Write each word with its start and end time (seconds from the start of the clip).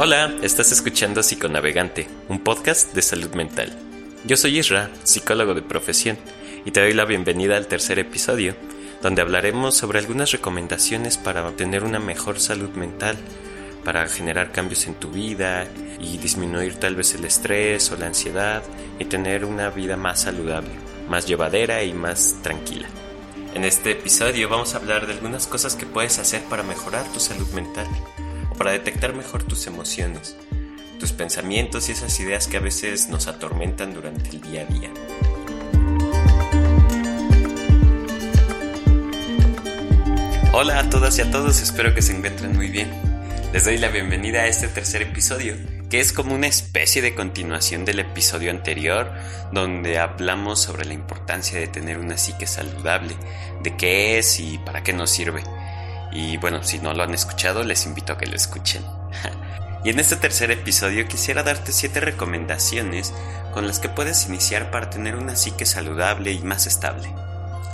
Hola, 0.00 0.32
estás 0.42 0.70
escuchando 0.70 1.24
Psiconavegante, 1.24 2.06
un 2.28 2.38
podcast 2.38 2.94
de 2.94 3.02
salud 3.02 3.34
mental. 3.34 3.76
Yo 4.24 4.36
soy 4.36 4.56
Isra, 4.56 4.92
psicólogo 5.02 5.54
de 5.54 5.62
profesión, 5.62 6.16
y 6.64 6.70
te 6.70 6.78
doy 6.78 6.92
la 6.92 7.04
bienvenida 7.04 7.56
al 7.56 7.66
tercer 7.66 7.98
episodio, 7.98 8.54
donde 9.02 9.22
hablaremos 9.22 9.76
sobre 9.76 9.98
algunas 9.98 10.30
recomendaciones 10.30 11.18
para 11.18 11.48
obtener 11.48 11.82
una 11.82 11.98
mejor 11.98 12.38
salud 12.38 12.70
mental, 12.76 13.16
para 13.84 14.06
generar 14.06 14.52
cambios 14.52 14.86
en 14.86 14.94
tu 14.94 15.10
vida 15.10 15.66
y 15.98 16.16
disminuir 16.18 16.76
tal 16.76 16.94
vez 16.94 17.14
el 17.14 17.24
estrés 17.24 17.90
o 17.90 17.96
la 17.96 18.06
ansiedad 18.06 18.62
y 19.00 19.04
tener 19.06 19.44
una 19.44 19.68
vida 19.70 19.96
más 19.96 20.20
saludable, 20.20 20.70
más 21.08 21.26
llevadera 21.26 21.82
y 21.82 21.92
más 21.92 22.36
tranquila. 22.40 22.86
En 23.52 23.64
este 23.64 23.90
episodio 23.90 24.48
vamos 24.48 24.74
a 24.74 24.76
hablar 24.76 25.08
de 25.08 25.14
algunas 25.14 25.48
cosas 25.48 25.74
que 25.74 25.86
puedes 25.86 26.20
hacer 26.20 26.42
para 26.44 26.62
mejorar 26.62 27.04
tu 27.12 27.18
salud 27.18 27.48
mental 27.48 27.88
para 28.58 28.72
detectar 28.72 29.14
mejor 29.14 29.44
tus 29.44 29.68
emociones, 29.68 30.36
tus 30.98 31.12
pensamientos 31.12 31.88
y 31.88 31.92
esas 31.92 32.18
ideas 32.18 32.48
que 32.48 32.56
a 32.56 32.60
veces 32.60 33.08
nos 33.08 33.28
atormentan 33.28 33.94
durante 33.94 34.30
el 34.30 34.40
día 34.40 34.62
a 34.62 34.64
día. 34.64 34.90
Hola 40.52 40.80
a 40.80 40.90
todas 40.90 41.16
y 41.18 41.22
a 41.22 41.30
todos, 41.30 41.62
espero 41.62 41.94
que 41.94 42.02
se 42.02 42.16
encuentren 42.16 42.56
muy 42.56 42.68
bien. 42.68 42.90
Les 43.52 43.64
doy 43.64 43.78
la 43.78 43.88
bienvenida 43.88 44.40
a 44.40 44.46
este 44.48 44.66
tercer 44.66 45.02
episodio, 45.02 45.54
que 45.88 46.00
es 46.00 46.12
como 46.12 46.34
una 46.34 46.48
especie 46.48 47.00
de 47.00 47.14
continuación 47.14 47.84
del 47.84 48.00
episodio 48.00 48.50
anterior, 48.50 49.12
donde 49.52 49.98
hablamos 49.98 50.60
sobre 50.60 50.84
la 50.84 50.94
importancia 50.94 51.60
de 51.60 51.68
tener 51.68 51.98
una 51.98 52.18
psique 52.18 52.46
saludable, 52.46 53.14
de 53.62 53.76
qué 53.76 54.18
es 54.18 54.40
y 54.40 54.58
para 54.58 54.82
qué 54.82 54.92
nos 54.92 55.10
sirve. 55.10 55.44
Y 56.10 56.36
bueno, 56.38 56.62
si 56.62 56.78
no 56.78 56.94
lo 56.94 57.02
han 57.02 57.14
escuchado, 57.14 57.64
les 57.64 57.86
invito 57.86 58.12
a 58.12 58.18
que 58.18 58.26
lo 58.26 58.36
escuchen. 58.36 58.84
y 59.84 59.90
en 59.90 60.00
este 60.00 60.16
tercer 60.16 60.50
episodio 60.50 61.06
quisiera 61.06 61.42
darte 61.42 61.72
siete 61.72 62.00
recomendaciones 62.00 63.12
con 63.52 63.66
las 63.66 63.78
que 63.78 63.88
puedes 63.88 64.26
iniciar 64.26 64.70
para 64.70 64.90
tener 64.90 65.16
una 65.16 65.36
psique 65.36 65.66
saludable 65.66 66.32
y 66.32 66.40
más 66.42 66.66
estable. 66.66 67.12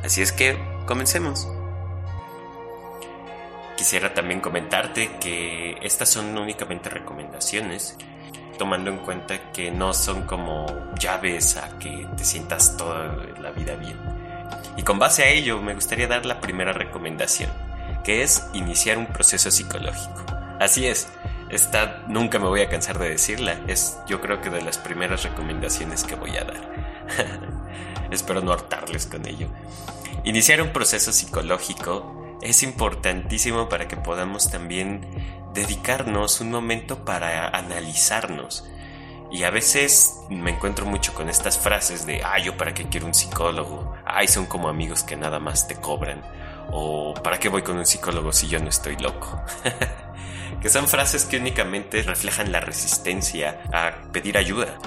Así 0.05 0.23
es 0.23 0.33
que, 0.33 0.59
comencemos. 0.87 1.49
Quisiera 3.77 4.15
también 4.15 4.41
comentarte 4.41 5.17
que 5.21 5.79
estas 5.83 6.09
son 6.09 6.37
únicamente 6.39 6.89
recomendaciones, 6.89 7.97
tomando 8.59 8.91
en 8.91 8.99
cuenta 8.99 9.51
que 9.53 9.71
no 9.71 9.93
son 9.93 10.23
como 10.27 10.67
llaves 10.99 11.57
a 11.57 11.79
que 11.79 12.07
te 12.17 12.25
sientas 12.25 12.77
toda 12.77 13.17
la 13.41 13.51
vida 13.51 13.75
bien. 13.77 13.99
Y 14.77 14.83
con 14.83 14.99
base 14.99 15.25
a 15.25 15.29
ello 15.29 15.61
me 15.61 15.75
gustaría 15.75 16.07
dar 16.07 16.25
la 16.25 16.41
primera 16.41 16.73
recomendación, 16.73 17.51
que 18.05 18.23
es 18.23 18.47
iniciar 18.53 18.99
un 18.99 19.07
proceso 19.07 19.51
psicológico. 19.51 20.25
Así 20.61 20.87
es, 20.87 21.09
esta 21.51 22.05
nunca 22.09 22.39
me 22.39 22.47
voy 22.47 22.61
a 22.61 22.69
cansar 22.69 22.99
de 22.99 23.09
decirla, 23.09 23.59
es 23.67 23.99
yo 24.07 24.21
creo 24.21 24.41
que 24.41 24.51
de 24.51 24.63
las 24.63 24.79
primeras 24.79 25.25
recomendaciones 25.25 26.05
que 26.05 26.15
voy 26.15 26.37
a 26.37 26.45
dar. 26.45 26.75
Espero 28.11 28.41
no 28.41 28.53
hartarles 28.53 29.07
con 29.07 29.27
ello. 29.27 29.49
Iniciar 30.25 30.63
un 30.63 30.73
proceso 30.73 31.13
psicológico 31.13 32.39
es 32.41 32.63
importantísimo 32.63 33.69
para 33.69 33.89
que 33.89 33.97
podamos 33.97 34.51
también 34.51 35.07
dedicarnos 35.53 36.41
un 36.41 36.51
momento 36.51 37.05
para 37.05 37.49
analizarnos. 37.49 38.69
Y 39.31 39.43
a 39.43 39.51
veces 39.51 40.21
me 40.31 40.53
encuentro 40.53 40.87
mucho 40.87 41.15
con 41.15 41.29
estas 41.29 41.59
frases 41.59 42.07
de, 42.07 42.23
ay, 42.23 42.45
yo 42.45 42.57
para 42.57 42.75
qué 42.75 42.89
quiero 42.89 43.07
un 43.07 43.15
psicólogo, 43.15 43.93
ay, 44.05 44.29
son 44.29 44.47
como 44.47 44.69
amigos 44.69 45.03
que 45.03 45.17
nada 45.17 45.41
más 45.41 45.67
te 45.67 45.77
cobran, 45.77 46.23
o 46.71 47.15
para 47.15 47.39
qué 47.39 47.49
voy 47.49 47.63
con 47.63 47.77
un 47.77 47.87
psicólogo 47.87 48.33
si 48.33 48.49
yo 48.49 48.61
no 48.61 48.69
estoy 48.69 48.97
loco. 48.97 49.43
que 50.61 50.69
son 50.69 50.89
frases 50.89 51.25
que 51.25 51.37
únicamente 51.37 52.03
reflejan 52.03 52.53
la 52.53 52.61
resistencia 52.61 53.61
a 53.73 54.11
pedir 54.13 54.39
ayuda. 54.39 54.79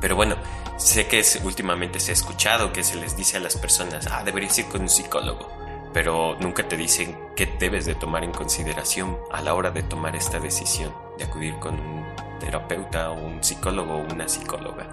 Pero 0.00 0.16
bueno, 0.16 0.36
sé 0.76 1.06
que 1.06 1.24
últimamente 1.42 2.00
se 2.00 2.12
ha 2.12 2.14
escuchado 2.14 2.72
que 2.72 2.84
se 2.84 2.96
les 2.96 3.16
dice 3.16 3.36
a 3.36 3.40
las 3.40 3.56
personas, 3.56 4.06
ah, 4.10 4.22
deberías 4.24 4.58
ir 4.58 4.66
con 4.66 4.82
un 4.82 4.88
psicólogo 4.88 5.64
pero 5.94 6.36
nunca 6.40 6.66
te 6.66 6.76
dicen 6.76 7.16
qué 7.36 7.46
debes 7.46 7.86
de 7.86 7.94
tomar 7.94 8.24
en 8.24 8.32
consideración 8.32 9.16
a 9.30 9.40
la 9.40 9.54
hora 9.54 9.70
de 9.70 9.84
tomar 9.84 10.16
esta 10.16 10.40
decisión 10.40 10.92
de 11.16 11.24
acudir 11.24 11.54
con 11.60 11.78
un 11.78 12.04
terapeuta 12.40 13.12
o 13.12 13.24
un 13.24 13.42
psicólogo 13.42 13.94
o 13.94 14.12
una 14.12 14.28
psicóloga. 14.28 14.88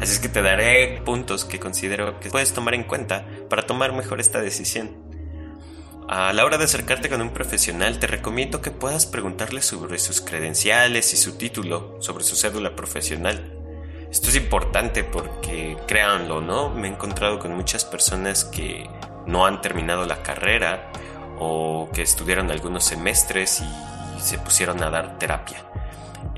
Así 0.00 0.14
es 0.14 0.18
que 0.18 0.30
te 0.30 0.40
daré 0.40 1.02
puntos 1.04 1.44
que 1.44 1.60
considero 1.60 2.18
que 2.20 2.30
puedes 2.30 2.54
tomar 2.54 2.74
en 2.74 2.84
cuenta 2.84 3.26
para 3.50 3.66
tomar 3.66 3.92
mejor 3.92 4.18
esta 4.18 4.40
decisión. 4.40 4.96
A 6.08 6.32
la 6.32 6.44
hora 6.44 6.58
de 6.58 6.64
acercarte 6.64 7.08
con 7.08 7.20
un 7.20 7.30
profesional, 7.30 7.98
te 7.98 8.06
recomiendo 8.06 8.62
que 8.62 8.70
puedas 8.70 9.06
preguntarle 9.06 9.62
sobre 9.62 9.98
sus 9.98 10.20
credenciales 10.20 11.12
y 11.12 11.16
su 11.16 11.36
título, 11.36 11.98
sobre 12.00 12.24
su 12.24 12.34
cédula 12.34 12.74
profesional. 12.74 13.58
Esto 14.10 14.30
es 14.30 14.36
importante 14.36 15.04
porque, 15.04 15.76
créanlo, 15.86 16.40
¿no? 16.40 16.70
Me 16.70 16.88
he 16.88 16.90
encontrado 16.90 17.38
con 17.38 17.54
muchas 17.54 17.84
personas 17.84 18.44
que 18.44 18.88
no 19.26 19.46
han 19.46 19.60
terminado 19.60 20.06
la 20.06 20.22
carrera 20.22 20.90
o 21.38 21.90
que 21.94 22.02
estudiaron 22.02 22.50
algunos 22.50 22.84
semestres 22.84 23.60
y 23.60 24.20
se 24.20 24.38
pusieron 24.38 24.82
a 24.82 24.90
dar 24.90 25.18
terapia. 25.18 25.64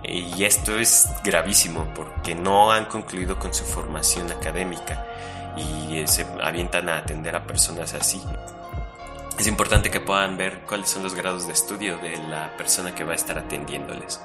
Y 0.04 0.44
esto 0.44 0.78
es 0.78 1.08
gravísimo 1.24 1.86
porque 1.94 2.34
no 2.34 2.72
han 2.72 2.86
concluido 2.86 3.38
con 3.38 3.54
su 3.54 3.64
formación 3.64 4.30
académica 4.32 5.06
y 5.56 6.06
se 6.06 6.26
avientan 6.42 6.88
a 6.88 6.98
atender 6.98 7.36
a 7.36 7.46
personas 7.46 7.94
así. 7.94 8.20
Es 9.38 9.46
importante 9.46 9.90
que 9.90 10.00
puedan 10.00 10.36
ver 10.36 10.60
cuáles 10.66 10.90
son 10.90 11.02
los 11.02 11.14
grados 11.14 11.46
de 11.46 11.52
estudio 11.52 11.98
de 11.98 12.16
la 12.28 12.56
persona 12.56 12.94
que 12.94 13.04
va 13.04 13.12
a 13.12 13.16
estar 13.16 13.38
atendiéndoles. 13.38 14.20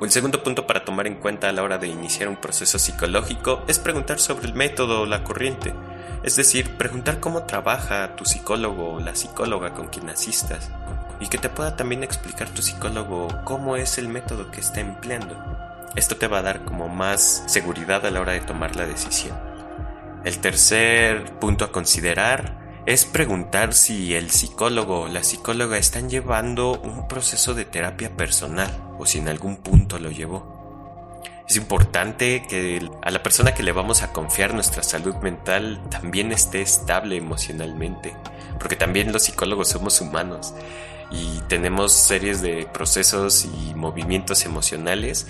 El 0.00 0.10
segundo 0.10 0.42
punto 0.42 0.66
para 0.66 0.84
tomar 0.84 1.06
en 1.06 1.14
cuenta 1.14 1.48
a 1.48 1.52
la 1.52 1.62
hora 1.62 1.78
de 1.78 1.88
iniciar 1.88 2.28
un 2.28 2.36
proceso 2.36 2.78
psicológico 2.78 3.62
es 3.66 3.78
preguntar 3.78 4.18
sobre 4.18 4.46
el 4.46 4.54
método 4.54 5.02
o 5.02 5.06
la 5.06 5.24
corriente. 5.24 5.72
Es 6.22 6.36
decir, 6.36 6.76
preguntar 6.76 7.20
cómo 7.20 7.44
trabaja 7.44 8.14
tu 8.16 8.24
psicólogo 8.24 8.94
o 8.94 9.00
la 9.00 9.14
psicóloga 9.14 9.72
con 9.72 9.88
quien 9.88 10.10
asistas 10.10 10.70
y 11.20 11.28
que 11.28 11.38
te 11.38 11.48
pueda 11.48 11.76
también 11.76 12.02
explicar 12.02 12.48
tu 12.48 12.62
psicólogo 12.62 13.28
cómo 13.44 13.76
es 13.76 13.98
el 13.98 14.08
método 14.08 14.50
que 14.50 14.60
está 14.60 14.80
empleando. 14.80 15.36
Esto 15.96 16.16
te 16.16 16.26
va 16.26 16.38
a 16.38 16.42
dar 16.42 16.64
como 16.64 16.88
más 16.88 17.44
seguridad 17.46 18.04
a 18.04 18.10
la 18.10 18.20
hora 18.20 18.32
de 18.32 18.40
tomar 18.40 18.76
la 18.76 18.86
decisión. 18.86 19.36
El 20.24 20.38
tercer 20.38 21.38
punto 21.38 21.64
a 21.64 21.72
considerar 21.72 22.82
es 22.86 23.04
preguntar 23.04 23.74
si 23.74 24.14
el 24.14 24.30
psicólogo 24.30 25.02
o 25.02 25.08
la 25.08 25.22
psicóloga 25.22 25.78
están 25.78 26.10
llevando 26.10 26.80
un 26.80 27.08
proceso 27.08 27.54
de 27.54 27.64
terapia 27.64 28.10
personal 28.16 28.70
o 28.98 29.06
si 29.06 29.18
en 29.18 29.28
algún 29.28 29.56
punto 29.56 29.98
lo 29.98 30.10
llevó. 30.10 30.64
Es 31.48 31.56
importante 31.56 32.46
que 32.48 32.88
a 33.02 33.10
la 33.10 33.22
persona 33.22 33.52
que 33.54 33.62
le 33.62 33.72
vamos 33.72 34.02
a 34.02 34.12
confiar 34.12 34.54
nuestra 34.54 34.82
salud 34.82 35.14
mental 35.16 35.80
también 35.90 36.32
esté 36.32 36.62
estable 36.62 37.16
emocionalmente, 37.16 38.16
porque 38.58 38.76
también 38.76 39.12
los 39.12 39.24
psicólogos 39.24 39.68
somos 39.68 40.00
humanos 40.00 40.54
y 41.10 41.40
tenemos 41.48 41.92
series 41.92 42.42
de 42.42 42.66
procesos 42.72 43.44
y 43.44 43.74
movimientos 43.74 44.44
emocionales 44.44 45.26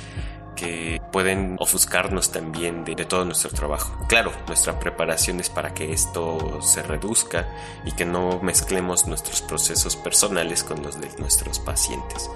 que 0.54 1.00
pueden 1.12 1.56
ofuscarnos 1.58 2.30
también 2.30 2.84
de, 2.84 2.94
todo 3.04 3.24
nuestro 3.24 3.50
trabajo. 3.50 4.06
Claro, 4.08 4.32
nuestra 4.46 4.78
preparación 4.78 5.40
es 5.40 5.50
para 5.50 5.74
que 5.74 5.92
esto 5.92 6.60
se 6.62 6.82
reduzca 6.82 7.48
y 7.84 7.92
que 7.92 8.04
no 8.04 8.40
mezclemos 8.40 9.06
nuestros 9.06 9.42
procesos 9.42 9.96
personales 9.96 10.64
con 10.64 10.82
los 10.82 11.00
de 11.00 11.08
nuestros 11.18 11.58
pacientes. 11.58 12.30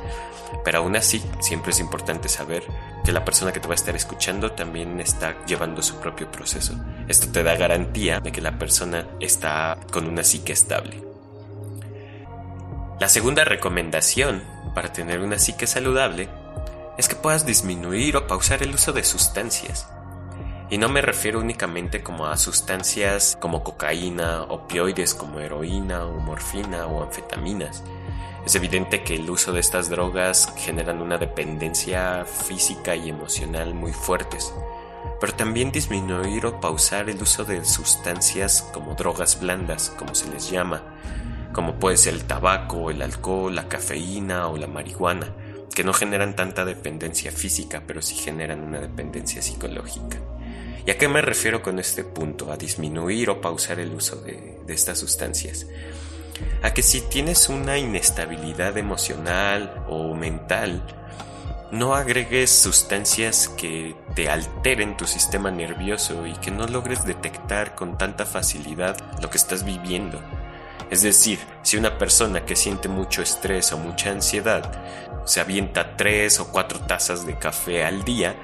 Pero 0.65 0.79
aún 0.79 0.97
así, 0.97 1.23
siempre 1.41 1.73
es 1.73 1.81
importante 1.81 2.29
saber 2.29 2.65
que 3.05 3.13
la 3.13 3.25
persona 3.25 3.53
que 3.53 3.61
te 3.61 3.69
va 3.69 3.75
a 3.75 3.77
estar 3.77 3.95
escuchando 3.95 4.53
también 4.53 4.99
está 5.01 5.45
llevando 5.47 5.83
su 5.83 5.97
propio 5.97 6.31
proceso. 6.31 6.75
Esto 7.07 7.29
te 7.31 7.43
da 7.43 7.55
garantía 7.57 8.21
de 8.21 8.33
que 8.33 8.41
la 8.41 8.59
persona 8.59 9.07
está 9.21 9.79
con 9.91 10.07
una 10.07 10.25
psique 10.25 10.53
estable. 10.53 11.08
La 13.01 13.09
segunda 13.09 13.45
recomendación 13.45 14.43
para 14.75 14.93
tener 14.93 15.21
una 15.21 15.39
psique 15.39 15.69
saludable 15.69 16.29
es 16.97 17.09
que 17.09 17.15
puedas 17.15 17.47
disminuir 17.47 18.17
o 18.17 18.27
pausar 18.27 18.65
el 18.65 18.75
uso 18.75 18.93
de 18.93 19.05
sustancias. 19.05 19.87
Y 20.69 20.79
no 20.79 20.89
me 20.89 21.01
refiero 21.01 21.39
únicamente 21.39 22.03
como 22.03 22.27
a 22.27 22.37
sustancias 22.37 23.39
como 23.41 23.63
cocaína, 23.63 24.43
opioides 24.43 25.15
como 25.15 25.39
heroína 25.39 26.07
o 26.07 26.19
morfina 26.19 26.89
o 26.89 27.05
anfetaminas. 27.05 27.85
Es 28.45 28.57
evidente 28.57 29.05
que 29.05 29.15
el 29.15 29.31
uso 29.31 29.53
de 29.53 29.61
estas 29.61 29.89
drogas 29.89 30.53
generan 30.57 31.01
una 31.01 31.19
dependencia 31.19 32.25
física 32.25 32.97
y 32.97 33.11
emocional 33.11 33.75
muy 33.75 33.93
fuertes, 33.93 34.53
pero 35.21 35.35
también 35.35 35.71
disminuir 35.71 36.47
o 36.47 36.61
pausar 36.61 37.09
el 37.09 37.23
uso 37.23 37.45
de 37.45 37.65
sustancias 37.65 38.69
como 38.73 38.95
drogas 38.95 39.39
blandas, 39.39 39.91
como 39.97 40.17
se 40.17 40.29
les 40.31 40.51
llama, 40.51 40.83
como 41.53 41.79
puede 41.79 41.97
ser 41.97 42.15
el 42.15 42.25
tabaco, 42.25 42.91
el 42.91 43.03
alcohol, 43.03 43.55
la 43.55 43.69
cafeína 43.69 44.49
o 44.49 44.57
la 44.57 44.67
marihuana 44.67 45.33
que 45.79 45.85
no 45.85 45.93
generan 45.93 46.35
tanta 46.35 46.65
dependencia 46.65 47.31
física, 47.31 47.85
pero 47.87 48.03
sí 48.03 48.17
generan 48.17 48.65
una 48.65 48.81
dependencia 48.81 49.41
psicológica. 49.41 50.19
¿Y 50.85 50.91
a 50.91 50.99
qué 50.99 51.07
me 51.07 51.23
refiero 51.23 51.63
con 51.63 51.79
este 51.79 52.03
punto? 52.03 52.51
A 52.51 52.57
disminuir 52.57 53.31
o 53.31 53.41
pausar 53.41 53.79
el 53.79 53.95
uso 53.95 54.17
de, 54.17 54.59
estas 54.67 54.99
sustancias. 54.99 55.69
a 56.65 56.75
que 56.75 56.83
si 56.83 57.03
tienes 57.03 57.49
una 57.49 57.79
inestabilidad 57.79 58.77
emocional 58.77 59.85
o 59.89 60.15
mental, 60.15 60.83
no 61.71 61.95
agregues 61.95 62.51
sustancias 62.51 63.49
que 63.49 63.95
te 64.17 64.29
alteren 64.29 64.97
tu 64.97 65.07
sistema 65.07 65.53
nervioso 65.53 66.27
y 66.27 66.33
que 66.39 66.51
no 66.51 66.67
logres 66.67 67.05
detectar 67.05 67.77
con 67.77 67.97
tanta 67.99 68.27
facilidad 68.27 68.97
lo 69.23 69.31
que 69.31 69.37
estás 69.37 69.65
viviendo. 69.65 70.21
Es 70.91 71.03
decir, 71.03 71.39
si 71.63 71.77
una 71.77 71.99
persona 71.99 72.47
que 72.47 72.57
siente 72.57 72.89
mucho 72.89 73.21
estrés 73.23 73.73
o 73.73 73.79
mucha 73.79 74.11
ansiedad 74.11 74.73
se 75.27 75.41
avienta 75.41 75.97
tres 75.97 76.41
o 76.41 76.51
cuatro 76.51 76.81
tazas 76.81 77.27
de 77.27 77.39
café 77.39 77.85
al 77.85 78.05
día, 78.05 78.35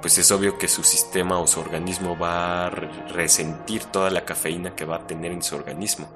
pues 0.00 0.18
es 0.18 0.32
obvio 0.32 0.58
que 0.58 0.66
su 0.66 0.82
sistema 0.82 1.38
o 1.38 1.46
su 1.46 1.60
organismo 1.60 2.18
va 2.18 2.66
a 2.66 2.70
resentir 2.70 3.84
toda 3.84 4.10
la 4.10 4.24
cafeína 4.24 4.74
que 4.74 4.84
va 4.84 4.96
a 4.96 5.06
tener 5.06 5.30
en 5.30 5.42
su 5.42 5.54
organismo. 5.54 6.08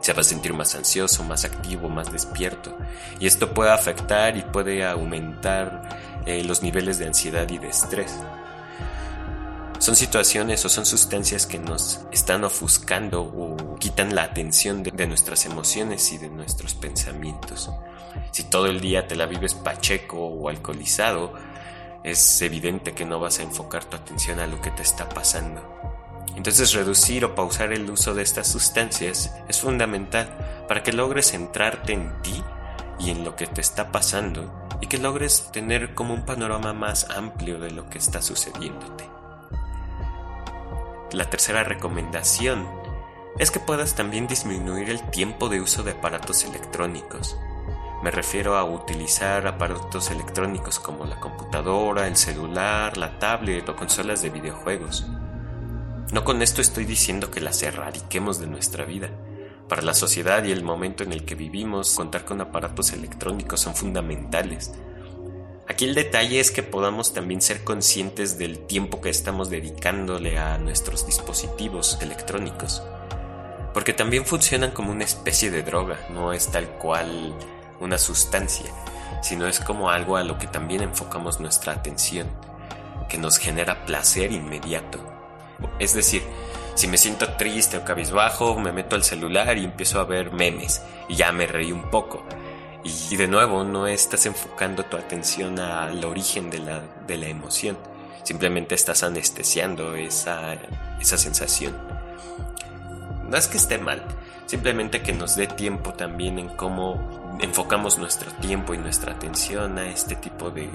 Se 0.00 0.14
va 0.14 0.22
a 0.22 0.24
sentir 0.24 0.54
más 0.54 0.74
ansioso, 0.74 1.22
más 1.22 1.44
activo, 1.44 1.90
más 1.90 2.10
despierto. 2.10 2.76
Y 3.20 3.26
esto 3.26 3.52
puede 3.52 3.70
afectar 3.70 4.36
y 4.36 4.42
puede 4.42 4.84
aumentar 4.84 6.22
eh, 6.24 6.42
los 6.42 6.62
niveles 6.62 6.98
de 6.98 7.06
ansiedad 7.06 7.48
y 7.50 7.58
de 7.58 7.68
estrés. 7.68 8.16
Son 9.82 9.96
situaciones 9.96 10.64
o 10.64 10.68
son 10.68 10.86
sustancias 10.86 11.44
que 11.44 11.58
nos 11.58 12.02
están 12.12 12.44
ofuscando 12.44 13.20
o 13.20 13.74
quitan 13.80 14.14
la 14.14 14.22
atención 14.22 14.84
de, 14.84 15.08
nuestras 15.08 15.44
emociones 15.44 16.12
y 16.12 16.18
de 16.18 16.30
nuestros 16.30 16.74
pensamientos. 16.74 17.68
Si 18.30 18.44
todo 18.44 18.66
el 18.66 18.80
día 18.80 19.08
te 19.08 19.16
la 19.16 19.26
vives 19.26 19.54
pacheco 19.54 20.18
o 20.18 20.48
alcoholizado, 20.48 21.32
es 22.04 22.40
evidente 22.42 22.94
que 22.94 23.04
no 23.04 23.18
vas 23.18 23.40
a 23.40 23.42
enfocar 23.42 23.84
tu 23.84 23.96
atención 23.96 24.38
a 24.38 24.46
lo 24.46 24.60
que 24.60 24.70
te 24.70 24.82
está 24.82 25.08
pasando. 25.08 25.60
Entonces 26.36 26.74
reducir 26.74 27.24
o 27.24 27.34
pausar 27.34 27.72
el 27.72 27.90
uso 27.90 28.14
de 28.14 28.22
estas 28.22 28.46
sustancias 28.46 29.34
es 29.48 29.58
fundamental 29.58 30.64
para 30.68 30.84
que 30.84 30.92
logres 30.92 31.32
centrarte 31.32 31.92
en 31.92 32.22
ti 32.22 32.40
y 33.00 33.10
en 33.10 33.24
lo 33.24 33.34
que 33.34 33.48
te 33.48 33.60
está 33.60 33.90
pasando 33.90 34.68
y 34.80 34.86
que 34.86 34.98
logres 34.98 35.50
tener 35.50 35.96
como 35.96 36.14
un 36.14 36.24
panorama 36.24 36.72
más 36.72 37.10
amplio 37.10 37.58
de 37.58 37.72
lo 37.72 37.90
que 37.90 37.98
está 37.98 38.22
sucediéndote. 38.22 39.21
La 41.12 41.28
tercera 41.28 41.62
recomendación 41.62 42.66
es 43.38 43.50
que 43.50 43.60
puedas 43.60 43.94
también 43.94 44.26
disminuir 44.26 44.88
el 44.88 45.10
tiempo 45.10 45.50
de 45.50 45.60
uso 45.60 45.82
de 45.82 45.90
aparatos 45.90 46.44
electrónicos. 46.44 47.36
Me 48.02 48.10
refiero 48.10 48.56
a 48.56 48.64
utilizar 48.64 49.46
aparatos 49.46 50.10
electrónicos 50.10 50.80
como 50.80 51.04
la 51.04 51.20
computadora, 51.20 52.06
el 52.06 52.16
celular, 52.16 52.96
la 52.96 53.18
tablet 53.18 53.68
o 53.68 53.76
consolas 53.76 54.22
de 54.22 54.30
videojuegos. 54.30 55.06
No 56.12 56.24
con 56.24 56.40
esto 56.40 56.62
estoy 56.62 56.86
diciendo 56.86 57.30
que 57.30 57.42
las 57.42 57.62
erradiquemos 57.62 58.38
de 58.38 58.46
nuestra 58.46 58.86
vida. 58.86 59.10
Para 59.68 59.82
la 59.82 59.92
sociedad 59.92 60.42
y 60.44 60.50
el 60.50 60.64
momento 60.64 61.04
en 61.04 61.12
el 61.12 61.26
que 61.26 61.34
vivimos, 61.34 61.94
contar 61.94 62.24
con 62.24 62.40
aparatos 62.40 62.90
electrónicos 62.94 63.60
son 63.60 63.74
fundamentales. 63.74 64.72
Aquí 65.82 65.88
el 65.88 65.96
detalle 65.96 66.38
es 66.38 66.52
que 66.52 66.62
podamos 66.62 67.12
también 67.12 67.42
ser 67.42 67.64
conscientes 67.64 68.38
del 68.38 68.60
tiempo 68.66 69.00
que 69.00 69.10
estamos 69.10 69.50
dedicándole 69.50 70.38
a 70.38 70.56
nuestros 70.56 71.06
dispositivos 71.06 71.98
electrónicos. 72.00 72.84
Porque 73.74 73.92
también 73.92 74.24
funcionan 74.24 74.70
como 74.70 74.92
una 74.92 75.02
especie 75.02 75.50
de 75.50 75.64
droga, 75.64 75.98
no 76.10 76.32
es 76.32 76.52
tal 76.52 76.68
cual 76.78 77.34
una 77.80 77.98
sustancia, 77.98 78.70
sino 79.24 79.48
es 79.48 79.58
como 79.58 79.90
algo 79.90 80.16
a 80.16 80.22
lo 80.22 80.38
que 80.38 80.46
también 80.46 80.82
enfocamos 80.82 81.40
nuestra 81.40 81.72
atención, 81.72 82.28
que 83.08 83.18
nos 83.18 83.38
genera 83.38 83.84
placer 83.84 84.30
inmediato. 84.30 85.00
Es 85.80 85.94
decir, 85.94 86.22
si 86.76 86.86
me 86.86 86.96
siento 86.96 87.26
triste 87.30 87.78
o 87.78 87.84
cabizbajo, 87.84 88.56
me 88.56 88.70
meto 88.70 88.94
al 88.94 89.02
celular 89.02 89.58
y 89.58 89.64
empiezo 89.64 89.98
a 89.98 90.04
ver 90.04 90.30
memes 90.30 90.80
y 91.08 91.16
ya 91.16 91.32
me 91.32 91.48
reí 91.48 91.72
un 91.72 91.90
poco. 91.90 92.24
Y 92.84 93.16
de 93.16 93.28
nuevo, 93.28 93.62
no 93.62 93.86
estás 93.86 94.26
enfocando 94.26 94.84
tu 94.84 94.96
atención 94.96 95.58
al 95.60 96.04
origen 96.04 96.50
de 96.50 96.58
la, 96.58 96.82
de 97.06 97.16
la 97.16 97.28
emoción, 97.28 97.78
simplemente 98.24 98.74
estás 98.74 99.02
anestesiando 99.04 99.94
esa, 99.94 100.54
esa 101.00 101.16
sensación. 101.16 101.76
No 103.28 103.36
es 103.36 103.46
que 103.46 103.56
esté 103.56 103.78
mal, 103.78 104.04
simplemente 104.46 105.02
que 105.02 105.12
nos 105.12 105.36
dé 105.36 105.46
tiempo 105.46 105.94
también 105.94 106.38
en 106.38 106.48
cómo 106.48 107.38
enfocamos 107.40 107.98
nuestro 107.98 108.32
tiempo 108.32 108.74
y 108.74 108.78
nuestra 108.78 109.12
atención 109.12 109.78
a 109.78 109.88
este 109.88 110.16
tipo 110.16 110.50
de 110.50 110.68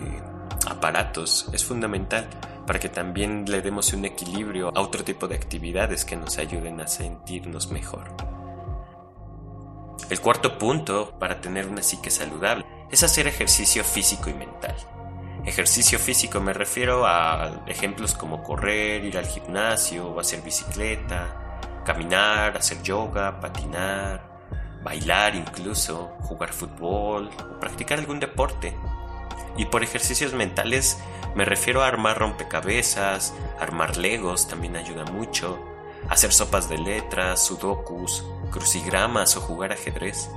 aparatos 0.66 1.50
es 1.54 1.64
fundamental 1.64 2.28
para 2.66 2.80
que 2.80 2.90
también 2.90 3.46
le 3.48 3.62
demos 3.62 3.94
un 3.94 4.06
equilibrio 4.06 4.72
a 4.76 4.82
otro 4.82 5.04
tipo 5.04 5.28
de 5.28 5.36
actividades 5.36 6.04
que 6.04 6.16
nos 6.16 6.38
ayuden 6.38 6.82
a 6.82 6.88
sentirnos 6.88 7.72
mejor. 7.72 8.27
El 10.10 10.22
cuarto 10.22 10.58
punto 10.58 11.12
para 11.20 11.42
tener 11.42 11.68
una 11.68 11.84
psique 11.84 12.10
saludable 12.10 12.66
es 12.90 13.04
hacer 13.04 13.28
ejercicio 13.28 13.84
físico 13.84 14.30
y 14.30 14.34
mental. 14.34 14.76
Ejercicio 15.46 16.00
físico 16.00 16.40
me 16.40 16.54
refiero 16.54 17.06
a 17.06 17.64
ejemplos 17.68 18.14
como 18.14 18.42
correr, 18.42 19.04
ir 19.04 19.18
al 19.18 19.28
gimnasio, 19.28 20.18
hacer 20.18 20.42
bicicleta, 20.44 21.82
caminar, 21.86 22.56
hacer 22.56 22.82
yoga, 22.84 23.42
patinar, 23.42 24.40
bailar 24.82 25.36
incluso, 25.36 26.16
jugar 26.22 26.54
fútbol 26.54 27.30
o 27.42 27.60
practicar 27.60 28.00
algún 28.00 28.22
deporte. 28.22 28.78
Y 29.58 29.66
por 29.66 29.84
ejercicios 29.84 30.34
mentales 30.34 30.98
me 31.36 31.44
refiero 31.44 31.84
a 31.84 31.88
armar 31.88 32.18
rompecabezas, 32.18 33.34
armar 33.60 33.98
legos 33.98 34.48
también 34.48 34.78
ayuda 34.78 35.04
mucho, 35.04 35.60
hacer 36.10 36.34
sopas 36.34 36.70
de 36.70 36.78
letras, 36.78 37.46
sudokus, 37.46 38.24
crucigramas 38.52 39.36
o 39.38 39.42
jugar 39.42 39.74
ajedrez. 39.74 40.30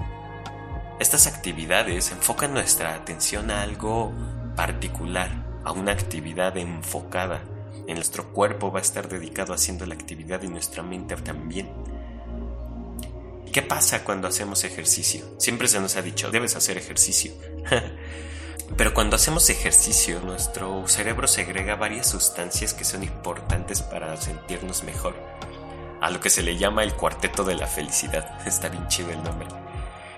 Estas 0.99 1.27
actividades 1.27 2.11
enfocan 2.13 2.53
nuestra 2.53 2.95
atención 2.95 3.51
a 3.51 3.63
algo 3.63 4.13
particular, 4.57 5.31
a 5.65 5.73
una 5.73 5.93
actividad 5.93 6.57
enfocada. 6.57 7.43
En 7.87 7.95
nuestro 7.95 8.33
cuerpo 8.33 8.71
va 8.71 8.81
a 8.81 8.83
estar 8.83 9.09
dedicado 9.09 9.55
haciendo 9.55 9.87
la 9.87 9.95
actividad 9.95 10.43
y 10.43 10.49
nuestra 10.49 10.83
mente 10.83 11.17
también. 11.17 11.71
¿Qué 13.53 13.63
pasa 13.63 14.05
cuando 14.05 14.29
hacemos 14.29 14.63
ejercicio? 14.63 15.25
Siempre 15.39 15.67
se 15.67 15.81
nos 15.81 15.97
ha 15.97 16.03
dicho, 16.03 16.31
debes 16.31 16.55
hacer 16.55 16.77
ejercicio. 16.79 17.33
Pero 18.77 18.95
cuando 18.95 19.17
hacemos 19.17 19.51
ejercicio, 19.51 20.21
nuestro 20.21 20.87
cerebro 20.87 21.27
segrega 21.27 21.75
varias 21.75 22.09
sustancias 22.09 22.75
que 22.75 22.85
son 22.85 23.03
importantes 23.03 23.83
para 23.83 24.17
sentirnos 24.17 24.85
mejor. 24.85 25.15
A 26.01 26.11
lo 26.11 26.21
que 26.21 26.31
se 26.31 26.43
le 26.43 26.57
llama 26.57 26.83
el 26.83 26.95
cuarteto 26.95 27.45
de 27.45 27.55
la 27.55 27.67
felicidad. 27.67 28.41
Está 28.47 28.69
bien 28.69 28.89
chido 28.89 29.11
el 29.11 29.23
nombre. 29.23 29.49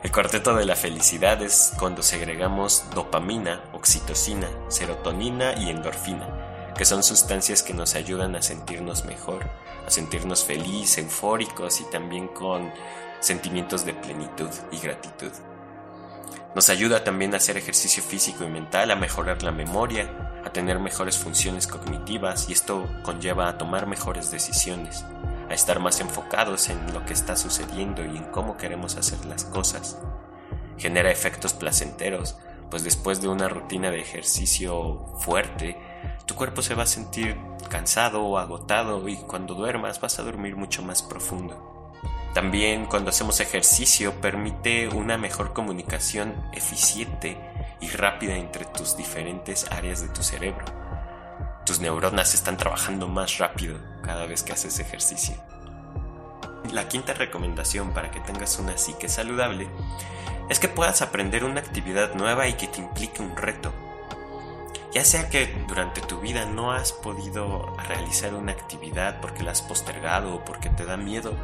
El 0.03 0.11
cuarteto 0.11 0.55
de 0.57 0.67
la 0.67 0.75
felicidad 0.75 1.41
es 1.43 1.73
cuando 1.79 2.03
segregamos 2.03 2.85
dopamina, 2.93 3.63
oxitocina, 3.73 4.49
serotonina 4.69 5.55
y 5.57 5.71
endorfina, 5.71 6.73
que 6.77 6.85
son 6.85 7.05
sustancias 7.05 7.63
que 7.63 7.73
nos 7.73 7.95
ayudan 7.95 8.35
a 8.35 8.43
sentirnos 8.43 9.05
mejor, 9.05 9.49
a 9.87 9.91
sentirnos 9.91 10.45
felices, 10.45 10.99
eufóricos 10.99 11.81
y 11.81 11.85
también 11.85 12.27
con 12.29 12.73
sentimientos 13.21 13.85
de 13.85 13.95
plenitud 13.95 14.51
y 14.73 14.79
gratitud. 14.79 15.31
Nos 16.55 16.69
ayuda 16.69 17.05
también 17.05 17.33
a 17.33 17.37
hacer 17.37 17.57
ejercicio 17.57 18.03
físico 18.03 18.45
y 18.45 18.49
mental, 18.49 18.91
a 18.91 18.97
mejorar 18.97 19.43
la 19.45 19.53
memoria, 19.53 20.43
a 20.45 20.51
tener 20.51 20.81
mejores 20.81 21.17
funciones 21.17 21.67
cognitivas 21.67 22.49
y 22.49 22.53
esto 22.53 22.89
conlleva 23.03 23.49
a 23.49 23.57
tomar 23.57 23.87
mejores 23.87 24.31
decisiones, 24.31 25.05
a 25.53 25.55
estar 25.55 25.79
más 25.81 26.01
enfocados 26.01 26.69
en 26.69 26.93
lo 26.93 27.05
que 27.05 27.13
está 27.13 27.37
sucediendo 27.37 28.05
y 28.05 28.17
en 28.17 28.25
cómo 28.25 28.57
queremos 28.57 28.97
hacer 28.97 29.25
las 29.27 29.45
cosas. 29.45 29.99
Genera 30.79 31.11
efectos 31.11 31.53
placenteros, 31.53 32.37
pues 32.71 32.85
después 32.85 33.21
de 33.21 33.29
una 33.29 33.49
rutina 33.49 33.91
de 33.91 34.01
ejercicio 34.01 35.07
fuerte, 35.21 35.77
tu 36.27 36.35
cuerpo 36.35 36.63
se 36.63 36.75
va 36.75 36.85
a 36.85 36.87
sentir 36.87 37.37
cansado 37.69 38.25
o 38.25 38.39
agotado 38.39 39.09
y 39.09 39.17
cuando 39.17 39.55
duermas 39.55 40.01
vas 40.01 40.19
a 40.19 40.23
dormir 40.23 40.57
mucho 40.57 40.83
más 40.83 41.03
profundo. 41.03 41.93
También 42.35 42.87
cuando 42.87 43.11
hacemos 43.11 43.41
ejercicio 43.41 44.21
permite 44.23 44.89
una 44.89 45.19
mejor 45.19 45.53
comunicación 45.53 46.35
eficiente 46.53 47.37
y 47.81 47.89
rápida 47.89 48.37
entre 48.37 48.65
tus 48.65 48.97
diferentes 48.97 49.71
áreas 49.71 50.01
de 50.01 50.09
tu 50.09 50.23
cerebro. 50.23 50.82
Tus 51.65 51.79
neuronas 51.79 52.35
están 52.35 52.57
trabajando 52.57 53.07
más 53.07 53.39
rápido 53.39 53.79
cada 54.03 54.27
vez 54.27 54.43
que 54.43 54.53
haces 54.53 54.81
ejercicio. 54.81 55.37
La 56.73 56.89
quinta 56.89 57.15
recomendación 57.15 57.93
para 57.93 58.11
que 58.11 58.19
tengas 58.19 58.59
una 58.59 58.77
psique 58.77 59.09
saludable 59.09 59.69
es 60.51 60.59
que 60.59 60.69
puedas 60.69 61.03
aprender 61.03 61.45
una 61.45 61.61
actividad 61.61 62.15
nueva 62.15 62.49
y 62.49 62.55
que 62.55 62.67
te 62.67 62.81
implique 62.81 63.23
un 63.23 63.37
reto. 63.37 63.73
Ya 64.93 65.05
sea 65.05 65.29
que 65.31 65.65
durante 65.69 66.01
tu 66.01 66.21
vida 66.21 66.47
no 66.47 66.73
has 66.73 66.93
podido 66.93 67.75
realizar 67.89 68.35
una 68.35 68.53
actividad 68.53 69.21
porque 69.21 69.45
la 69.45 69.53
has 69.53 69.63
postergado 69.63 70.35
o 70.35 70.45
porque 70.45 70.69
te 70.69 70.85
da 70.85 70.97
miedo, 70.97 71.37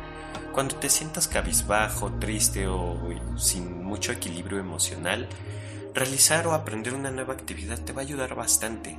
cuando 0.53 0.75
te 0.75 0.91
sientas 0.91 1.29
cabizbajo, 1.29 2.13
triste 2.15 2.67
o 2.67 2.99
sin 3.37 3.85
mucho 3.85 4.11
equilibrio 4.11 4.59
emocional, 4.59 5.29
realizar 5.95 6.47
o 6.49 6.53
aprender 6.53 6.93
una 6.93 7.13
nueva 7.13 7.35
actividad 7.35 7.79
te 7.79 7.93
va 7.93 8.03
a 8.03 8.05
ayudar 8.05 8.35
bastante. 8.35 8.99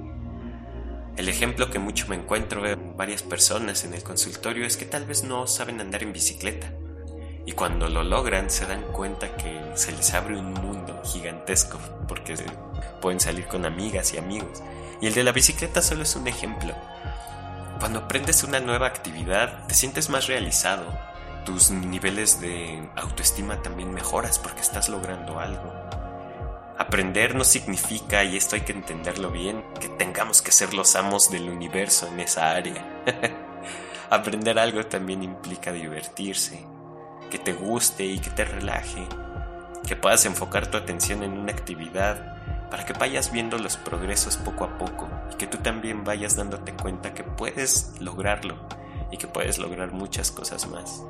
El 1.18 1.28
ejemplo 1.28 1.70
que 1.70 1.80
mucho 1.80 2.08
me 2.08 2.16
encuentro 2.16 2.66
en 2.66 2.96
varias 2.96 3.24
personas 3.24 3.84
en 3.84 3.94
el 3.94 4.04
consultorio 4.04 4.66
es 4.66 4.78
que 4.78 4.86
tal 4.86 5.06
vez 5.06 5.24
no 5.24 5.48
saben 5.48 5.82
andar 5.82 6.04
en 6.04 6.14
bicicleta. 6.14 6.72
Y 7.46 7.54
cuando 7.54 7.90
lo 7.90 8.04
logran 8.04 8.50
se 8.50 8.66
dan 8.66 8.84
cuenta 8.92 9.36
que 9.36 9.60
se 9.76 9.92
les 9.92 10.14
abre 10.14 10.38
un 10.38 10.54
mundo 10.54 11.02
gigantesco 11.04 11.80
porque 12.08 12.36
pueden 13.02 13.20
salir 13.20 13.48
con 13.48 13.66
amigas 13.66 14.14
y 14.14 14.18
amigos. 14.18 14.62
Y 15.02 15.08
el 15.08 15.14
de 15.14 15.24
la 15.24 15.32
bicicleta 15.32 15.82
solo 15.82 16.04
es 16.04 16.16
un 16.16 16.28
ejemplo. 16.28 16.74
Cuando 17.80 18.00
aprendes 18.00 18.44
una 18.44 18.60
nueva 18.60 18.88
actividad 18.88 19.66
te 19.68 19.74
sientes 19.74 20.10
más 20.10 20.28
realizado. 20.28 20.86
Tus 21.46 21.72
niveles 21.72 22.40
de 22.42 22.88
autoestima 22.96 23.62
también 23.62 23.94
mejoras 23.94 24.38
porque 24.38 24.62
estás 24.62 24.90
logrando 24.90 25.40
algo. 25.40 25.74
Aprender 26.90 27.36
no 27.36 27.44
significa, 27.44 28.24
y 28.24 28.36
esto 28.36 28.56
hay 28.56 28.62
que 28.62 28.72
entenderlo 28.72 29.30
bien, 29.30 29.64
que 29.80 29.90
tengamos 29.90 30.42
que 30.42 30.52
ser 30.52 30.74
los 30.74 30.96
amos 30.96 31.30
del 31.30 31.48
universo 31.48 32.08
en 32.08 32.20
esa 32.20 32.50
área. 32.50 32.84
Aprender 34.10 34.58
algo 34.58 34.84
también 34.88 35.22
implica 35.22 35.72
divertirse, 35.72 36.66
que 37.30 37.38
te 37.38 37.54
guste 37.54 38.06
y 38.06 38.18
que 38.18 38.32
te 38.32 38.44
relaje, 38.44 39.08
que 39.86 39.96
puedas 39.96 40.26
enfocar 40.26 40.66
tu 40.66 40.78
atención 40.78 41.22
en 41.22 41.34
una 41.34 41.52
actividad 41.52 42.70
para 42.72 42.84
que 42.86 42.94
vayas 42.94 43.32
viendo 43.32 43.60
los 43.60 43.78
progresos 43.78 44.38
poco 44.38 44.64
a 44.64 44.80
poco 44.80 45.08
y 45.32 45.36
que 45.36 45.46
tú 45.46 45.60
también 45.60 46.04
vayas 46.04 46.38
dándote 46.38 46.74
cuenta 46.74 47.14
que 47.14 47.24
puedes 47.24 47.94
lograrlo 48.00 48.56
y 49.12 49.18
que 49.18 49.28
puedes 49.28 49.60
lograr 49.60 49.92
muchas 49.92 50.32
cosas 50.32 50.68
más. 50.68 51.04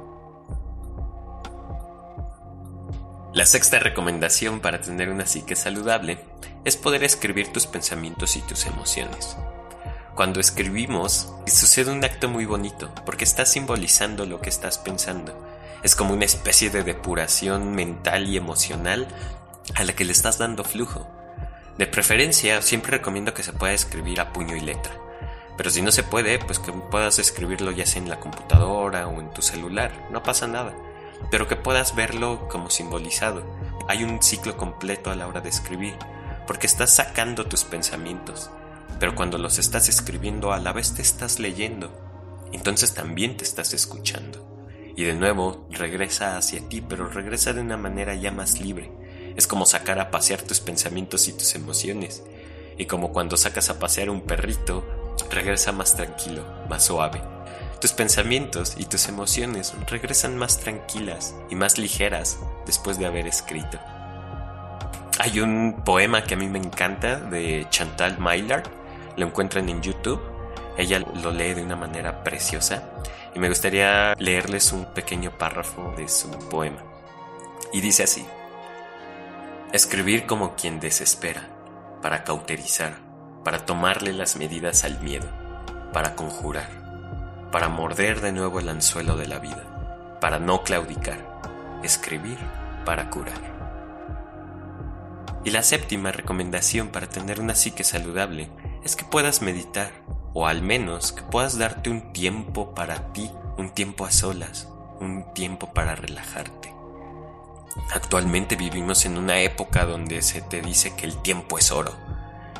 La 3.31 3.45
sexta 3.45 3.77
recomendación 3.77 4.59
para 4.59 4.81
tener 4.81 5.09
una 5.09 5.27
psique 5.27 5.55
saludable 5.55 6.17
es 6.65 6.77
poder 6.77 7.03
escribir 7.03 7.53
tus 7.53 7.67
pensamientos 7.67 8.35
y 8.35 8.41
tus 8.41 8.65
emociones. 8.65 9.37
Cuando 10.15 10.39
escribimos, 10.39 11.31
sucede 11.45 11.91
un 11.91 12.03
acto 12.03 12.27
muy 12.27 12.45
bonito, 12.45 12.91
porque 13.05 13.25
estás 13.25 13.51
simbolizando 13.51 14.25
lo 14.25 14.41
que 14.41 14.49
estás 14.49 14.79
pensando. 14.79 15.47
Es 15.83 15.95
como 15.95 16.15
una 16.15 16.25
especie 16.25 16.71
de 16.71 16.81
depuración 16.81 17.75
mental 17.75 18.27
y 18.27 18.35
emocional 18.35 19.07
a 19.75 19.83
la 19.83 19.93
que 19.93 20.05
le 20.05 20.11
estás 20.11 20.39
dando 20.39 20.63
flujo. 20.63 21.07
De 21.77 21.85
preferencia, 21.85 22.63
siempre 22.63 22.97
recomiendo 22.97 23.35
que 23.35 23.43
se 23.43 23.53
pueda 23.53 23.73
escribir 23.73 24.21
a 24.21 24.33
puño 24.33 24.55
y 24.55 24.61
letra. 24.61 24.93
Pero 25.55 25.69
si 25.69 25.83
no 25.83 25.91
se 25.91 26.01
puede, 26.01 26.39
pues 26.39 26.57
que 26.57 26.71
puedas 26.71 27.19
escribirlo 27.19 27.69
ya 27.69 27.85
sea 27.85 28.01
en 28.01 28.09
la 28.09 28.19
computadora 28.19 29.07
o 29.07 29.21
en 29.21 29.29
tu 29.29 29.43
celular, 29.43 30.07
no 30.09 30.23
pasa 30.23 30.47
nada 30.47 30.73
pero 31.31 31.47
que 31.47 31.55
puedas 31.55 31.95
verlo 31.95 32.47
como 32.49 32.69
simbolizado. 32.69 33.43
Hay 33.87 34.03
un 34.03 34.21
ciclo 34.21 34.57
completo 34.57 35.11
a 35.11 35.15
la 35.15 35.27
hora 35.27 35.41
de 35.41 35.49
escribir, 35.49 35.95
porque 36.47 36.67
estás 36.67 36.95
sacando 36.95 37.45
tus 37.45 37.63
pensamientos, 37.63 38.49
pero 38.99 39.15
cuando 39.15 39.37
los 39.37 39.59
estás 39.59 39.89
escribiendo 39.89 40.51
a 40.51 40.59
la 40.59 40.73
vez 40.73 40.93
te 40.93 41.01
estás 41.01 41.39
leyendo, 41.39 41.91
entonces 42.51 42.93
también 42.93 43.37
te 43.37 43.43
estás 43.43 43.73
escuchando. 43.73 44.45
Y 44.95 45.03
de 45.03 45.13
nuevo 45.13 45.67
regresa 45.71 46.37
hacia 46.37 46.67
ti, 46.67 46.81
pero 46.81 47.07
regresa 47.07 47.53
de 47.53 47.61
una 47.61 47.77
manera 47.77 48.15
ya 48.15 48.31
más 48.31 48.59
libre. 48.59 48.91
Es 49.37 49.47
como 49.47 49.65
sacar 49.65 49.99
a 49.99 50.11
pasear 50.11 50.41
tus 50.41 50.59
pensamientos 50.59 51.27
y 51.29 51.33
tus 51.33 51.55
emociones. 51.55 52.23
Y 52.77 52.85
como 52.85 53.13
cuando 53.13 53.37
sacas 53.37 53.69
a 53.69 53.79
pasear 53.79 54.09
un 54.09 54.21
perrito, 54.21 54.83
regresa 55.29 55.71
más 55.71 55.95
tranquilo, 55.95 56.43
más 56.67 56.85
suave 56.85 57.21
tus 57.79 57.93
pensamientos 57.93 58.75
y 58.77 58.85
tus 58.85 59.07
emociones 59.07 59.73
regresan 59.87 60.37
más 60.37 60.59
tranquilas 60.59 61.33
y 61.49 61.55
más 61.55 61.77
ligeras 61.77 62.37
después 62.65 62.99
de 62.99 63.05
haber 63.05 63.25
escrito. 63.25 63.79
Hay 65.19 65.39
un 65.39 65.81
poema 65.85 66.23
que 66.23 66.33
a 66.33 66.37
mí 66.37 66.47
me 66.47 66.59
encanta 66.59 67.17
de 67.17 67.67
Chantal 67.69 68.19
Maillard, 68.19 68.63
lo 69.15 69.25
encuentran 69.25 69.69
en 69.69 69.81
YouTube. 69.81 70.21
Ella 70.77 70.99
lo 70.99 71.31
lee 71.31 71.53
de 71.53 71.63
una 71.63 71.75
manera 71.75 72.23
preciosa 72.23 72.83
y 73.33 73.39
me 73.39 73.49
gustaría 73.49 74.13
leerles 74.15 74.71
un 74.71 74.85
pequeño 74.93 75.37
párrafo 75.37 75.93
de 75.95 76.07
su 76.07 76.29
poema. 76.49 76.83
Y 77.71 77.81
dice 77.81 78.03
así, 78.03 78.25
escribir 79.71 80.25
como 80.25 80.55
quien 80.55 80.79
desespera, 80.79 81.49
para 82.01 82.23
cauterizar, 82.23 82.97
para 83.43 83.65
tomarle 83.65 84.13
las 84.13 84.37
medidas 84.37 84.83
al 84.83 85.01
miedo, 85.01 85.27
para 85.93 86.15
conjurar 86.15 86.78
para 87.51 87.69
morder 87.69 88.21
de 88.21 88.31
nuevo 88.31 88.59
el 88.59 88.69
anzuelo 88.69 89.17
de 89.17 89.27
la 89.27 89.39
vida, 89.39 90.17
para 90.21 90.39
no 90.39 90.63
claudicar, 90.63 91.39
escribir 91.83 92.37
para 92.85 93.09
curar. 93.09 93.59
Y 95.43 95.51
la 95.51 95.63
séptima 95.63 96.11
recomendación 96.11 96.89
para 96.89 97.07
tener 97.07 97.39
una 97.39 97.55
psique 97.55 97.83
saludable 97.83 98.49
es 98.83 98.95
que 98.95 99.05
puedas 99.05 99.41
meditar, 99.41 99.91
o 100.33 100.47
al 100.47 100.61
menos 100.61 101.11
que 101.11 101.23
puedas 101.23 101.57
darte 101.57 101.89
un 101.89 102.13
tiempo 102.13 102.75
para 102.75 103.13
ti, 103.13 103.31
un 103.57 103.71
tiempo 103.71 104.05
a 104.05 104.11
solas, 104.11 104.67
un 104.99 105.33
tiempo 105.33 105.73
para 105.73 105.95
relajarte. 105.95 106.73
Actualmente 107.93 108.55
vivimos 108.55 109.05
en 109.05 109.17
una 109.17 109.39
época 109.39 109.85
donde 109.85 110.21
se 110.21 110.41
te 110.41 110.61
dice 110.61 110.95
que 110.95 111.05
el 111.05 111.21
tiempo 111.21 111.57
es 111.57 111.71
oro. 111.71 111.93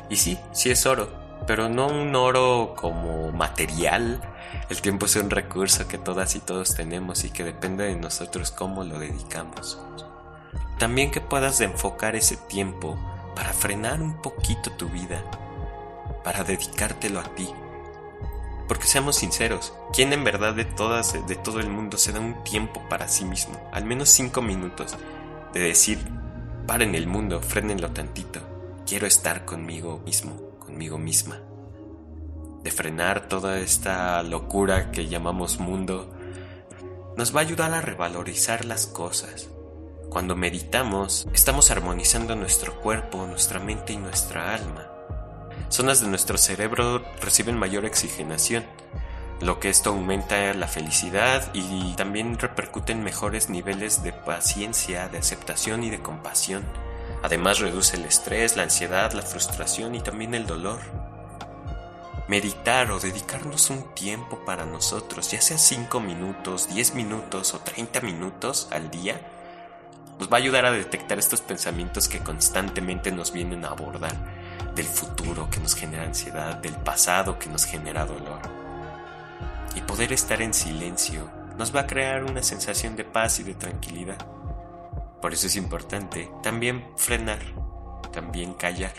Y 0.08 0.16
sí, 0.16 0.38
sí 0.52 0.70
es 0.70 0.86
oro, 0.86 1.19
pero 1.46 1.68
no 1.68 1.88
un 1.88 2.14
oro 2.14 2.74
como 2.76 3.32
material. 3.32 4.20
El 4.68 4.80
tiempo 4.80 5.06
es 5.06 5.16
un 5.16 5.30
recurso 5.30 5.88
que 5.88 5.98
todas 5.98 6.36
y 6.36 6.40
todos 6.40 6.74
tenemos 6.74 7.24
y 7.24 7.30
que 7.30 7.44
depende 7.44 7.84
de 7.84 7.96
nosotros 7.96 8.50
cómo 8.50 8.84
lo 8.84 8.98
dedicamos. 8.98 9.78
También 10.78 11.10
que 11.10 11.20
puedas 11.20 11.60
enfocar 11.60 12.16
ese 12.16 12.36
tiempo 12.36 12.98
para 13.34 13.52
frenar 13.52 14.00
un 14.00 14.20
poquito 14.22 14.70
tu 14.72 14.88
vida, 14.88 15.22
para 16.24 16.44
dedicártelo 16.44 17.20
a 17.20 17.34
ti. 17.34 17.48
Porque 18.68 18.86
seamos 18.86 19.16
sinceros, 19.16 19.72
¿quién 19.92 20.12
en 20.12 20.22
verdad 20.22 20.54
de 20.54 20.64
todas, 20.64 21.26
de 21.26 21.36
todo 21.36 21.58
el 21.60 21.68
mundo 21.68 21.98
se 21.98 22.12
da 22.12 22.20
un 22.20 22.44
tiempo 22.44 22.80
para 22.88 23.08
sí 23.08 23.24
mismo? 23.24 23.68
Al 23.72 23.84
menos 23.84 24.08
cinco 24.08 24.42
minutos 24.42 24.96
de 25.52 25.60
decir, 25.60 25.98
paren 26.66 26.94
el 26.94 27.08
mundo, 27.08 27.40
frenenlo 27.40 27.90
tantito. 27.90 28.40
Quiero 28.86 29.06
estar 29.06 29.44
conmigo 29.44 30.00
mismo 30.04 30.49
misma, 30.98 31.40
de 32.62 32.70
frenar 32.70 33.28
toda 33.28 33.60
esta 33.60 34.22
locura 34.22 34.90
que 34.90 35.08
llamamos 35.08 35.60
mundo, 35.60 36.10
nos 37.16 37.34
va 37.34 37.40
a 37.40 37.42
ayudar 37.42 37.72
a 37.74 37.80
revalorizar 37.80 38.64
las 38.64 38.86
cosas. 38.86 39.48
Cuando 40.08 40.36
meditamos, 40.36 41.28
estamos 41.34 41.70
armonizando 41.70 42.34
nuestro 42.34 42.80
cuerpo, 42.80 43.26
nuestra 43.26 43.60
mente 43.60 43.92
y 43.92 43.96
nuestra 43.96 44.54
alma. 44.54 44.88
Zonas 45.68 46.00
de 46.00 46.08
nuestro 46.08 46.36
cerebro 46.38 47.04
reciben 47.20 47.56
mayor 47.56 47.84
oxigenación, 47.84 48.64
lo 49.40 49.60
que 49.60 49.68
esto 49.68 49.90
aumenta 49.90 50.52
la 50.54 50.66
felicidad 50.66 51.50
y 51.54 51.94
también 51.94 52.38
repercute 52.38 52.92
en 52.92 53.04
mejores 53.04 53.48
niveles 53.50 54.02
de 54.02 54.12
paciencia, 54.12 55.08
de 55.08 55.18
aceptación 55.18 55.84
y 55.84 55.90
de 55.90 56.00
compasión. 56.00 56.64
Además 57.22 57.58
reduce 57.58 57.96
el 57.96 58.04
estrés, 58.04 58.56
la 58.56 58.62
ansiedad, 58.62 59.12
la 59.12 59.22
frustración 59.22 59.94
y 59.94 60.00
también 60.00 60.34
el 60.34 60.46
dolor. 60.46 60.80
Meditar 62.28 62.90
o 62.92 63.00
dedicarnos 63.00 63.70
un 63.70 63.94
tiempo 63.94 64.44
para 64.44 64.64
nosotros, 64.64 65.30
ya 65.30 65.40
sea 65.40 65.58
5 65.58 66.00
minutos, 66.00 66.68
10 66.72 66.94
minutos 66.94 67.54
o 67.54 67.58
30 67.58 68.00
minutos 68.00 68.68
al 68.70 68.90
día, 68.90 69.20
nos 70.18 70.30
va 70.30 70.36
a 70.36 70.40
ayudar 70.40 70.64
a 70.66 70.70
detectar 70.70 71.18
estos 71.18 71.40
pensamientos 71.40 72.08
que 72.08 72.20
constantemente 72.20 73.10
nos 73.10 73.32
vienen 73.32 73.64
a 73.64 73.68
abordar, 73.68 74.14
del 74.74 74.86
futuro 74.86 75.48
que 75.50 75.60
nos 75.60 75.74
genera 75.74 76.04
ansiedad, 76.04 76.56
del 76.56 76.74
pasado 76.74 77.38
que 77.38 77.48
nos 77.48 77.64
genera 77.64 78.06
dolor. 78.06 78.40
Y 79.74 79.80
poder 79.82 80.12
estar 80.12 80.40
en 80.40 80.54
silencio 80.54 81.30
nos 81.58 81.74
va 81.74 81.80
a 81.80 81.86
crear 81.86 82.24
una 82.24 82.42
sensación 82.42 82.96
de 82.96 83.04
paz 83.04 83.40
y 83.40 83.42
de 83.42 83.54
tranquilidad. 83.54 84.18
Por 85.20 85.32
eso 85.34 85.46
es 85.46 85.56
importante 85.56 86.30
también 86.42 86.86
frenar, 86.96 87.40
también 88.12 88.54
callar, 88.54 88.94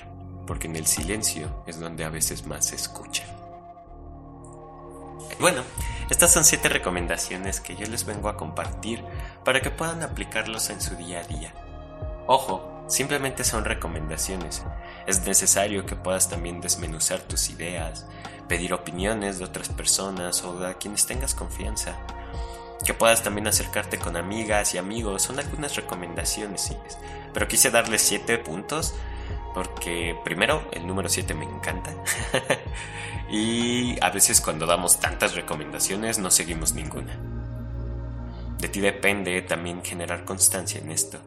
porque 0.46 0.68
en 0.68 0.76
el 0.76 0.86
silencio 0.86 1.64
es 1.66 1.80
donde 1.80 2.04
a 2.04 2.10
veces 2.10 2.46
más 2.46 2.68
se 2.68 2.76
escucha. 2.76 3.24
Bueno, 5.40 5.64
estas 6.12 6.32
son 6.32 6.46
siete 6.46 6.70
recomendaciones 6.70 7.60
que 7.60 7.76
yo 7.76 7.88
les 7.88 8.06
vengo 8.06 8.30
a 8.30 8.38
compartir 8.38 9.04
para 9.44 9.62
que 9.62 9.72
puedan 9.72 10.04
aplicarlos 10.04 10.70
en 10.70 10.80
su 10.80 10.96
día 10.96 11.22
a 11.22 11.24
día. 11.24 11.54
Ojo, 12.28 12.86
simplemente 12.88 13.44
son 13.44 13.66
recomendaciones. 13.66 14.62
Es 15.08 15.26
necesario 15.26 15.88
que 15.88 15.96
puedas 15.96 16.30
también 16.30 16.62
desmenuzar 16.62 17.22
tus 17.22 17.50
ideas, 17.50 18.06
pedir 18.48 18.74
opiniones 18.74 19.40
de 19.40 19.46
otras 19.46 19.70
personas 19.70 20.44
o 20.44 20.60
de 20.60 20.76
quienes 20.76 21.08
tengas 21.08 21.34
confianza 21.34 21.98
que 22.86 22.94
puedas 22.94 23.24
también 23.24 23.48
acercarte 23.48 23.98
con 23.98 24.18
amigas 24.18 24.74
y 24.74 24.78
amigos. 24.78 25.24
Son 25.24 25.40
algunas 25.40 25.76
recomendaciones, 25.76 26.76
pero 27.34 27.48
quise 27.48 27.72
darles 27.72 28.02
7 28.02 28.38
puntos 28.40 28.96
porque 29.54 30.16
primero 30.24 30.64
el 30.72 30.88
número 30.88 31.10
7 31.10 31.34
me 31.34 31.46
encanta 31.46 31.94
y 33.30 33.98
a 34.02 34.10
veces 34.10 34.40
cuando 34.40 34.66
damos 34.66 35.00
tantas 35.00 35.36
recomendaciones 35.36 36.20
no 36.20 36.32
seguimos 36.32 36.74
ninguna. 36.74 37.18
De 38.60 38.68
ti 38.68 38.80
depende 38.80 39.42
también 39.42 39.84
generar 39.84 40.24
constancia 40.24 40.80
en 40.80 40.92
esto. 40.92 41.20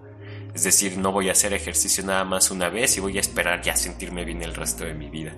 Es 0.54 0.62
decir, 0.62 0.96
no 0.99 1.11
voy 1.11 1.28
a 1.28 1.32
hacer 1.32 1.52
ejercicio 1.52 2.04
nada 2.04 2.25
más 2.25 2.52
una 2.52 2.68
vez 2.68 2.96
y 2.96 3.00
voy 3.00 3.18
a 3.18 3.20
esperar 3.20 3.61
ya 3.61 3.76
sentirme 3.76 4.25
bien 4.25 4.42
el 4.42 4.54
resto 4.54 4.84
de 4.84 4.94
mi 4.94 5.11
vida. 5.11 5.32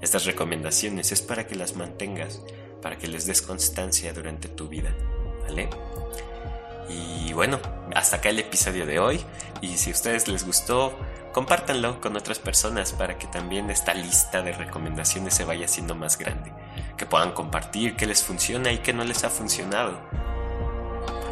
Estas 0.00 0.24
recomendaciones 0.24 1.12
es 1.12 1.20
para 1.20 1.46
que 1.46 1.54
las 1.54 1.76
mantengas, 1.76 2.42
para 2.80 2.96
que 2.96 3.06
les 3.06 3.26
des 3.26 3.42
constancia 3.42 4.14
durante 4.14 4.48
tu 4.48 4.68
vida. 4.68 4.94
Y 6.88 7.32
bueno, 7.32 7.58
hasta 7.94 8.16
acá 8.16 8.28
el 8.28 8.38
episodio 8.38 8.86
de 8.86 8.98
hoy. 8.98 9.24
Y 9.60 9.76
si 9.76 9.90
a 9.90 9.92
ustedes 9.92 10.28
les 10.28 10.44
gustó, 10.44 10.98
compártanlo 11.32 12.00
con 12.00 12.16
otras 12.16 12.38
personas 12.38 12.92
para 12.92 13.18
que 13.18 13.26
también 13.26 13.70
esta 13.70 13.94
lista 13.94 14.42
de 14.42 14.52
recomendaciones 14.52 15.34
se 15.34 15.44
vaya 15.44 15.66
haciendo 15.66 15.94
más 15.94 16.18
grande. 16.18 16.52
Que 16.96 17.06
puedan 17.06 17.32
compartir 17.32 17.96
qué 17.96 18.06
les 18.06 18.22
funciona 18.22 18.72
y 18.72 18.78
qué 18.78 18.92
no 18.92 19.04
les 19.04 19.24
ha 19.24 19.30
funcionado. 19.30 19.98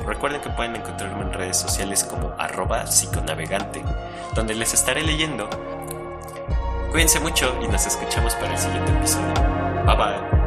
Recuerden 0.06 0.40
que 0.40 0.50
pueden 0.50 0.76
encontrarme 0.76 1.22
en 1.22 1.32
redes 1.32 1.58
sociales 1.58 2.04
como 2.04 2.34
arroba 2.38 2.86
psiconavegante, 2.86 3.82
donde 4.34 4.54
les 4.54 4.72
estaré 4.74 5.02
leyendo. 5.02 5.48
Cuídense 6.90 7.20
mucho 7.20 7.56
y 7.62 7.68
nos 7.68 7.86
escuchamos 7.86 8.34
para 8.34 8.52
el 8.52 8.58
siguiente 8.58 8.90
episodio. 8.90 9.34
Bye 9.86 9.96
bye. 9.96 10.39